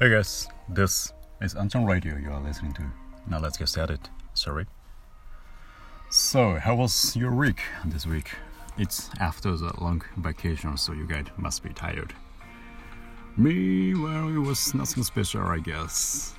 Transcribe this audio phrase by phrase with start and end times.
[0.00, 2.82] Hey guys, this is Anton Radio you are listening to.
[3.28, 4.00] Now let's get started.
[4.34, 4.66] Sorry.
[6.10, 8.30] So, how was your week this week?
[8.78, 12.12] It's after the long vacation, so you guys must be tired.
[13.36, 16.34] Me, well, it was nothing special, I guess.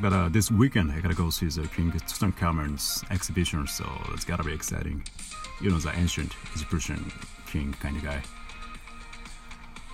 [0.00, 4.44] But uh, this weekend, I gotta go see the King Tutankhamun's exhibition, so it's gotta
[4.44, 5.02] be exciting.
[5.60, 7.10] You know, the ancient Egyptian
[7.46, 8.22] king kind of guy.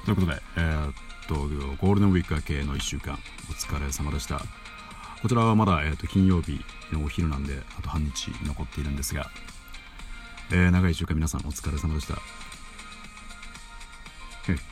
[0.05, 0.95] ということで、えー、っ
[1.30, 3.20] と、ゴールデンウィーク明けの1週間、
[3.50, 4.42] お疲れ様でした。
[5.22, 6.60] こちらはまだ、えー、っと金曜日
[6.92, 9.30] のお昼なんで、あと半日残っているんですが、
[10.52, 12.16] えー、長い1週間皆さんお疲れ様でした。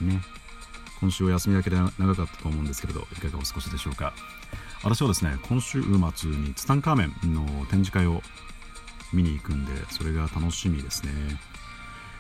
[0.02, 0.22] ね、
[1.00, 4.14] 今週は休みだけで長かったと思うんですけれど、いかがお過ごしでしょうか。
[4.84, 8.24] 私はですね、今週末にツタンカーメンの展示会を
[9.14, 11.12] 見に行くんで、それが楽しみですね。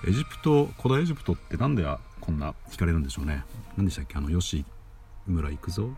[0.08, 1.84] エジプト、古代エジプトってなんで
[2.27, 3.44] こんな聞かれるんでしょうね。
[3.77, 4.17] 何でしたっけ？
[4.17, 4.66] あの、吉
[5.26, 5.90] 村行くぞ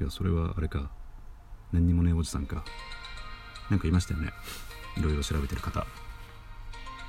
[0.00, 0.88] 違う、それはあれか。
[1.72, 2.64] 何にもねおじさんか。
[3.68, 4.30] なんかいましたよね。
[4.96, 5.84] いろいろ調べてる方。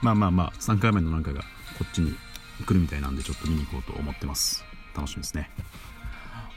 [0.02, 1.42] まあまあまあ、3回目のなんかが
[1.78, 2.16] こっちに
[2.66, 4.66] 来るみたいなんで、ちょっと見に行こうと思ってます。
[4.96, 5.52] 楽しみですね。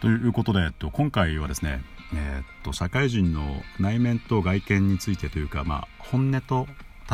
[0.00, 1.82] ということで、えっと、今回はですね、
[2.14, 6.66] えー、っと社会人の内面と外見についてというか、まあ、本音と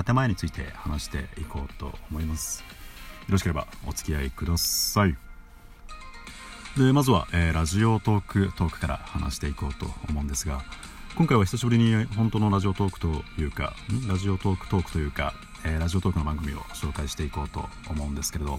[0.04, 2.62] 建前について話していこうと思います
[3.28, 5.16] ろしければお付き合いください。
[6.76, 10.62] でまずは、えー、ラジオトークトークから話していこうと思うんですが
[11.16, 13.74] 今回は久しぶりに本当のラジオトークというか
[14.08, 15.34] ラジオトークトークというか、
[15.66, 18.58] えー、ラジオトークの番組を紹介していこうと思うんですけれど、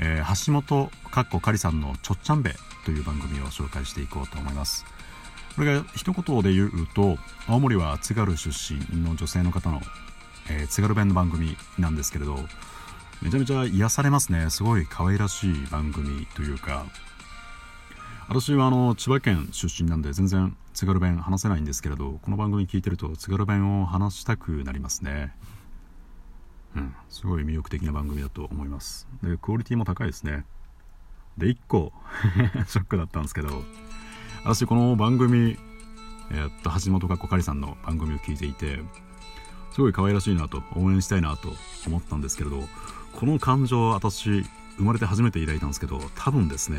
[0.00, 4.84] えー、橋本かっこかりさんの「ちょっちゃんべ」という番組を紹介していこうと思います。
[5.54, 9.80] これが一言で言うと青森は津軽出身の女性の方の、
[10.50, 12.40] えー、津軽弁の番組なんですけれど
[13.24, 14.50] めちゃめちゃ癒されますね。
[14.50, 16.84] すごい可愛らしい番組というか。
[18.28, 25.34] 私はあの千葉県出身なんで全然津軽弁話せないんですけれどこの番組聞いてると津軽弁を話したくなりますね。
[26.76, 26.94] うん。
[27.08, 29.08] すごい魅力的な番組だと思います。
[29.22, 30.44] でクオリティも高いですね。
[31.38, 31.94] で1個
[32.68, 33.64] ショックだったんですけど
[34.44, 35.56] 私この番組、
[36.30, 38.80] え、っと橋本かっこかりさんの番組を聞いていて
[39.74, 41.52] すごい可愛らしいなと応援したいなと
[41.86, 42.62] 思ったんですけれど
[43.12, 44.44] この感情私
[44.76, 46.78] 生まれて初めて抱いたんですけど多分ですね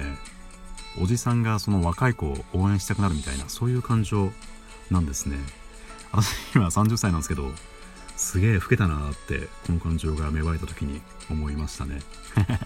[1.02, 4.32] おじさんがその若い子を応援したくなるみたいなそういう感情
[4.90, 5.38] なんですね。
[6.14, 7.52] 私今30歳なんですけど
[8.16, 12.00] すげえ老けたなってこの感情が芽生えた時に思いましたね。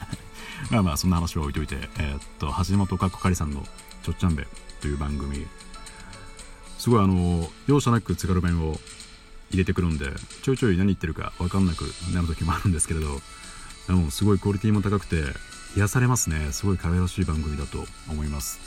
[0.69, 3.65] まあまあそんな話は置いといてえー、っと橋本かっこかりさんの
[4.03, 4.47] 「ちょっちゃんべ」
[4.79, 5.47] という番組。
[6.77, 8.79] すごいあの容赦なく津軽弁を
[9.51, 10.05] 入れてくるんで
[10.43, 11.81] ちょいちょい何言ってるか分かんなく
[12.13, 13.07] なる時もあるんですけれど
[13.87, 15.23] でもすごいクオリティも高くて
[15.75, 16.51] 癒されますね。
[16.51, 18.59] すごい可愛らしい番組だと思います。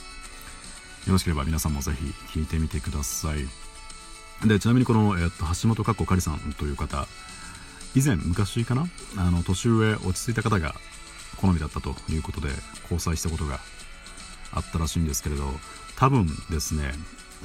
[1.06, 3.48] よろしければ皆さんもぜひ聞いてみてください。
[4.46, 7.06] でちなみにこの、えっと、橋本かっこかりさんという方
[7.94, 10.74] 以前昔かなあの年上落ち着いた方が
[11.36, 12.48] 好みだったということで
[12.82, 13.60] 交際したことが
[14.52, 15.44] あったらしいんですけれど
[15.96, 16.92] 多分ですね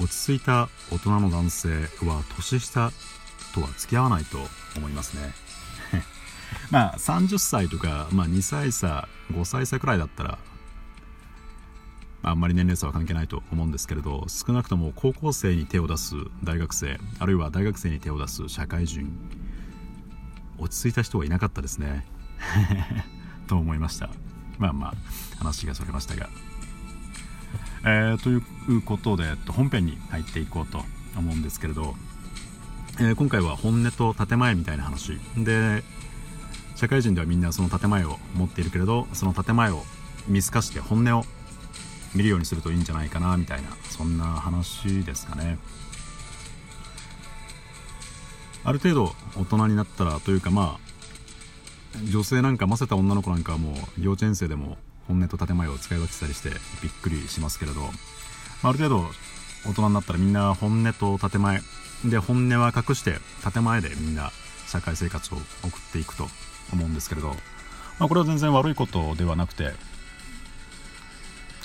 [0.00, 1.68] 落ち着いた大人の男性
[2.04, 2.90] は年下
[3.54, 4.38] とは付き合わないと
[4.76, 5.34] 思いますね。
[6.70, 10.38] まあ30歳とか、まあ、2歳差5歳差くらいだったら
[12.22, 19.10] あんまり年齢差は関係ないと思うんですけれど少なくとも高校生に手を出す大学生あるいは大学生に手を出す社会人
[20.58, 22.04] 落ち着いた人はいなかったですね。
[23.46, 24.10] と思いました。
[24.58, 24.94] まあまあ
[25.38, 26.28] 話がそれましたが。
[27.84, 28.42] えー、とい
[28.76, 30.84] うことで本編に入っていこうと
[31.16, 31.94] 思うんですけれど、
[33.00, 35.20] えー、今回は本音と建前みたいな話。
[35.36, 35.84] で
[36.74, 39.82] 社会人ではみんなその建前を持っているけれどその建前を
[40.26, 41.24] 見透かして本音を
[42.14, 45.58] 見るようにするといいんじゃないかなみたいなそんな話ですかね。
[48.64, 54.76] ある程度大人になったらというかまあ女性なんかませた女の子なんかはもう幼稚園生でも
[55.06, 56.50] 本音と建前を使い分けたりして
[56.82, 57.86] びっくりしますけれど、ま
[58.64, 59.04] あ、ある程度
[59.66, 61.60] 大人になったらみんな本音と建前
[62.04, 63.16] で本音は隠して
[63.50, 64.30] 建前でみんな
[64.66, 66.28] 社会生活を送っていくと
[66.72, 67.28] 思うんですけれど、
[67.98, 69.72] まあ、これは全然悪いことではなくて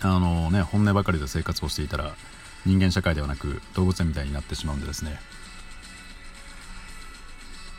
[0.01, 2.13] あのね本音ばかりで生活をしていたら
[2.65, 5.19] 人間社会ではなく動物園みたいになってしまうんでですね。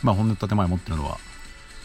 [0.03, 1.19] まあ本音と建前を持ってるのは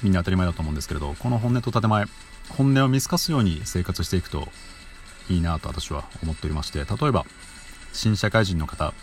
[0.03, 2.05] みんな当たり前だと思うんですけれどこの本音と建前
[2.49, 4.49] 本音を見透かすように生活していくと
[5.29, 7.25] いいなと私は思っておりまして例えば
[7.93, 8.93] 新社会人の方。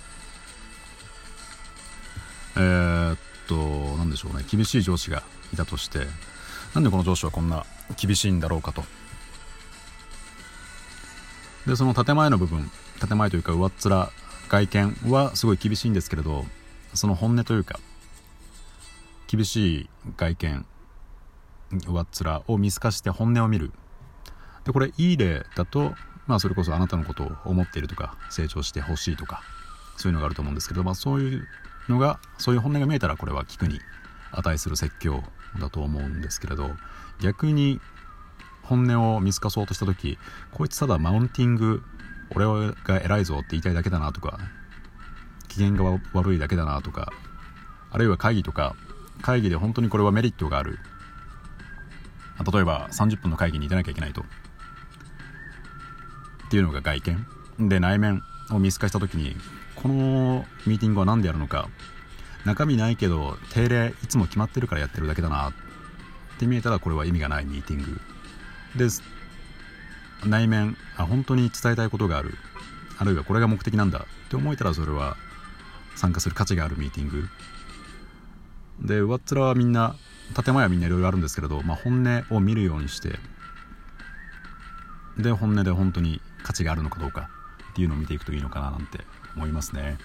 [2.56, 3.56] えー、っと
[3.99, 4.44] 何でしょうね。
[4.50, 5.23] 厳しい上司が
[5.53, 6.06] いたとして
[6.75, 7.65] なんでこの上司はこんな
[7.97, 8.85] 厳しいんだろうかと。
[11.67, 12.71] でその建前の部分
[13.06, 14.09] 建前というか上っ面
[14.49, 16.44] 外見はすごい厳しいんですけれど
[16.94, 17.81] その本音というか
[19.27, 20.67] 厳しい外見
[21.73, 23.73] 上っ面を見透かして本音を見る。
[24.65, 25.94] でこれいい例だと
[26.26, 29.43] まあそれこそあなたのことを思っているとか成長してほしいとか
[29.96, 31.46] そういうのがあると思うんですけど、まあ、そういう
[31.88, 33.81] のがそういう本音が見えたらこれは聞くに
[34.32, 35.23] 値する説教
[35.58, 36.70] だと思うんですけれど
[37.20, 37.81] 逆に
[38.62, 40.19] 本音を見透かそうとした時
[40.52, 41.82] こいつただマウンティング
[42.34, 42.44] 俺
[42.84, 44.38] が偉いぞって言いたいだけだなとか
[45.49, 47.12] 機嫌が悪いだけだなとか
[47.93, 48.75] あるいは会議とか
[49.23, 50.78] 会議で本当にこれはメリットがある。
[52.52, 54.25] 例えば30分の会議に出なきゃいけないと。
[56.46, 57.26] っていうのが外見。
[57.69, 59.34] で内面を見透かした時に
[59.75, 61.69] このミーティングは何でやるのか。
[62.44, 65.50] 中身ないけど定例いつも決まってるからやってるだけだな。
[65.50, 65.52] っ
[66.38, 68.00] て見えたらこれは意味がないミーティング。
[68.76, 68.87] で
[70.25, 72.34] 内面あ本当に伝えたいことがある。
[72.99, 74.06] あるいはこれが目的なんだ。
[74.26, 75.16] って思えたらそれは
[75.96, 77.28] 参加する価値があるミーティング。
[78.81, 79.96] で上っ面はみんな
[80.34, 83.19] 建前はみんないろいろあるんですけれど、まあ、本音を見るようにして。
[85.16, 87.28] で本音で本当に価値があるのかどうか
[87.72, 89.00] っていうのを見ていくといいのかななんて
[89.34, 89.98] 思いますね。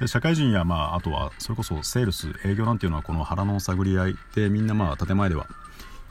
[0.00, 5.46] で社会人や、まあ、あとはそれこそセールス営業なんていうのはこの腹の探り合いでみんなまあ建前では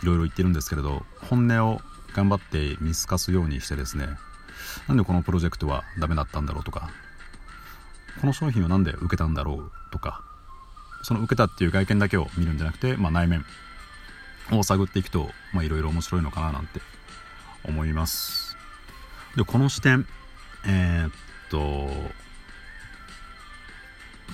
[0.02, 1.82] いろいろ言ってるんですけれど本音を
[2.16, 4.08] 頑張って見透かすようにしてですね
[4.88, 6.90] なんでこのプロジェクトはダメだったんだろうとか
[8.22, 10.24] この商品は何で受けたんだろうとか
[11.04, 13.46] その受けたっていう外見だけを見るんじゃなくて、まあ、内面
[14.52, 15.30] を探っていくと
[15.62, 16.82] いろいろ面白いのかななんて
[17.64, 18.45] 思います。
[19.36, 20.06] でこの視点
[20.68, 21.12] えー、っ
[21.50, 21.90] と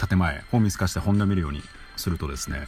[0.08, 1.62] 建前を見透かして本音を見るように
[1.98, 2.68] するとですね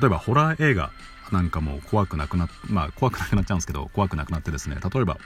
[0.00, 0.90] 例えばホラー映画
[1.32, 5.18] なんかも怖くなくなまあ怖くなくなっちゃうんですけど怖くなくなってですね例えば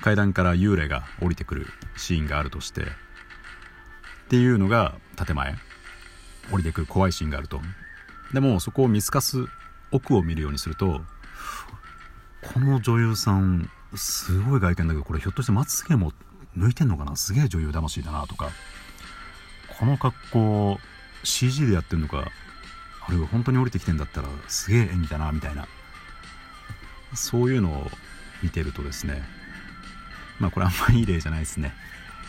[0.00, 1.66] 階段から幽霊が降りてくる
[1.96, 2.84] シーンがあるとしてっ
[4.28, 4.94] ていうのが
[5.24, 5.54] 建前
[6.52, 7.60] 降りてくる怖いシーンがあると。
[8.32, 9.46] でもそこを見透かす
[9.90, 11.00] 奥を見るようにすると
[12.54, 16.12] この女優さんすごい外見だけどこれひょっとしてまつげも
[16.56, 17.16] 抜いてんのかな？
[17.16, 18.50] すげえ女優魂だなとか。
[19.78, 20.80] この格好
[21.24, 22.30] CG でやってんのか
[23.06, 25.66] あるいは本当に降りてきてんだったらすげえ演技だなみたいな。
[27.14, 27.90] そういうのを
[28.42, 29.22] 見てるとですね
[30.38, 31.72] まあこれあんまいい例じゃないですね。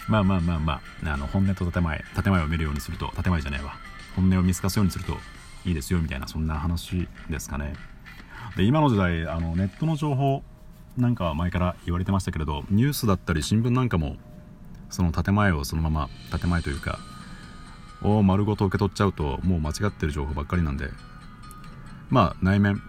[0.08, 3.76] まあまあまあまああの本音と建前建前を見るようにすると建前じゃねえわ。
[4.16, 5.18] 本音を見透かすようにすると
[5.66, 7.74] いいですよみたいなそんな話ですかね。
[8.56, 10.44] で今の時代あのネットの情報
[10.98, 14.18] なんか前から言われてましたけれどニュースだったり新聞なんかも
[14.90, 17.00] その建前をそのまま建前というか
[18.02, 20.90] を丸ごと受け取っちゃうともう間違ってる情報ばっかりなんで
[22.10, 22.82] まあ内面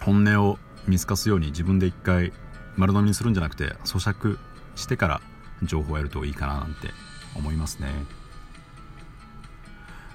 [0.00, 2.32] 本音を見透かすように自分で一回
[2.76, 4.38] 丸飲みにするんじゃなくて咀嚼
[4.74, 5.20] してから
[5.62, 6.90] 情報を得るといいかななんて
[7.36, 7.88] 思いますね。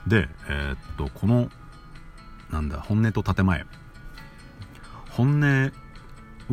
[0.05, 1.49] でえー、っとこの
[2.51, 3.65] なんだ本音と建前。
[5.11, 5.71] 本音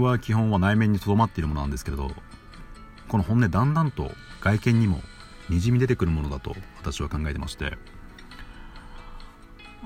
[0.03, 2.11] は基本は内面にとどまっているものなんですけれど
[3.09, 4.11] この本音だんだんと
[4.41, 5.01] 外見にも
[5.49, 7.77] にじみ出てくるものだと私は考えてまして。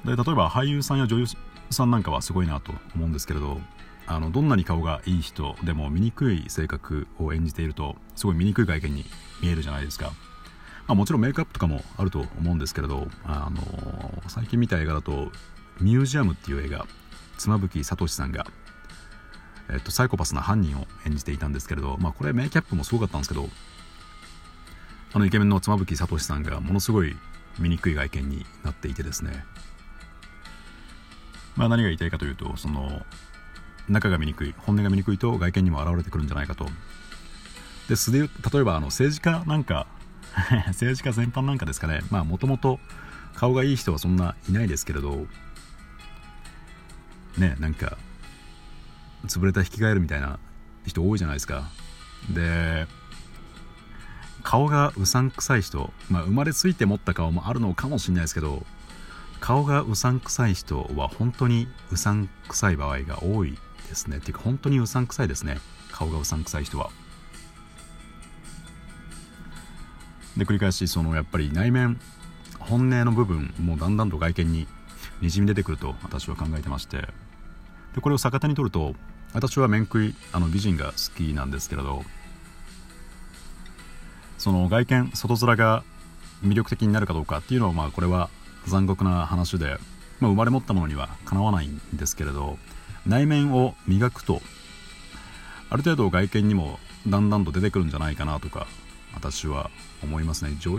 [0.05, 1.27] で例えば俳優さんや女優
[1.71, 3.61] さんなんかはすごいなと思うんですけれど
[4.07, 9.05] あのどんなに顔がいい人でも醜い性格を演じているとすごい醜い外見に
[9.43, 10.07] 見えるじゃないですか、
[10.87, 15.31] まあ、もちろんメイクアップとかもあると思うんですけれどあの最近見た映画だと
[15.81, 16.87] 「ミュージアム」っていう映画
[17.39, 18.47] 妻夫木聡さんが
[19.73, 23.49] えっと、サイコパスな犯人を演じていたんですけれど、まあ、これメイキャップもすごかったんですけど
[25.13, 27.17] あのイケメンの妻夫木聡さんがものすごい
[27.59, 29.45] 醜い外見になっていてですね、
[31.57, 33.05] まあ、何が言いたいかというとその
[33.89, 36.67] 中が醜い本音が醜いと外見にも現れてくるんじゃないかと。
[37.89, 39.89] で素で例えばあの政治家なんか
[40.69, 42.03] 政治家全般なんかですかね。
[42.09, 42.79] まあもともと
[43.35, 45.27] 顔がいい人はそんないないですけれど
[47.37, 47.99] ねなんか
[49.27, 50.39] 潰れた引き換えるみたいな
[50.87, 51.69] 人多いじゃないですか。
[52.31, 52.87] で
[54.43, 58.65] 顔がうさんくさい人、まあ、生まれついて持った顔もあるのかもしれないですけど
[59.39, 63.59] 顔がうさんくさい人は本当にうさんくさい場合が多い
[63.89, 64.19] ですね。
[64.19, 65.59] っていうか本当にうさんくさいですね。
[65.91, 66.91] 顔がうさんくさい人は。
[70.37, 71.99] で繰り返しそのやっぱり内面
[72.59, 74.69] 本音の部分もうだんだんと外見に
[75.21, 77.09] にじみ出てくると私は考えてまして。
[77.95, 78.95] でこれを逆手に取ると
[79.33, 82.03] 私は面食いあの美人が好きなんですけれど
[84.39, 85.85] その外見外面が
[86.43, 88.31] 魅力的になるかどうかっていうのはまあこれは
[88.67, 89.77] 残酷な話で、
[90.21, 92.59] まあ、生まれ持ったものにはかなわないんですけれど
[93.07, 94.41] 内面を磨くと
[95.69, 98.67] ある程度外見にもだんだんと出てくるんじゃないかなとか
[99.15, 99.71] 私は
[100.03, 100.57] 思いますね。
[100.61, 100.79] 女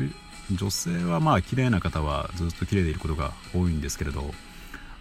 [0.51, 4.33] 女性はまあ綺麗な方はずっと綺麗でいることが多いんですけれど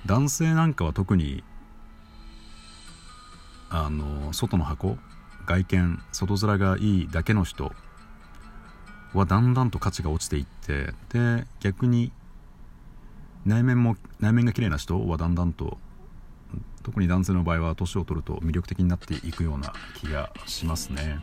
[0.06, 1.42] 男性なんかは特に
[3.70, 4.98] あの外の箱
[5.46, 7.72] 外見外面がいいだけの人
[9.14, 12.12] はだんだんと価値が落ちていってで逆に
[13.44, 15.78] 内面も内面が綺麗な人はだんだんと
[16.82, 21.20] 特に男性の場合は年を取ると魅力的になっていくような気がしますね。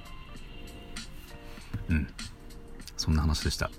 [1.90, 2.08] うん。
[2.96, 3.70] そんな話でした。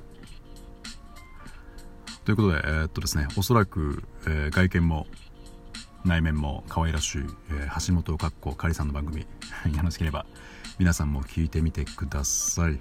[2.25, 5.06] ということでえー、っとですねおそらく、えー、外見も
[6.05, 9.26] 内面も可愛らしい、えー、橋本かっこかりさんの番組よ
[9.83, 10.26] ろしければ
[10.78, 12.78] 皆さんも聞いてみてください。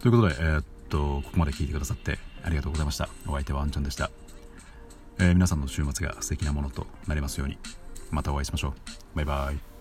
[0.00, 3.08] ということで、えー、っとここまで聞いてくださってありがとうございました。
[3.26, 4.10] お相手はあんちゃんでした。
[5.18, 7.58] えー、皆さんの週末が素敵なものとなりますように
[8.10, 8.68] またお会いしましょ
[9.14, 9.16] う。
[9.16, 9.75] バイバイ。